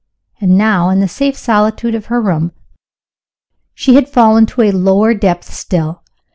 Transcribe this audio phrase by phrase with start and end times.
[0.39, 2.53] And now, in the safe solitude of her room,
[3.75, 6.01] she had fallen to a lower depth still.